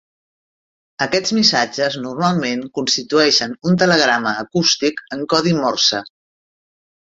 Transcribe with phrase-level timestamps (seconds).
[1.05, 6.03] Aquests missatges, normalment constitueixen un telegrama acústic en codi Morse.